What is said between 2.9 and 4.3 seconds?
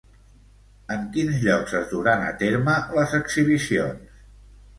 les exhibicions?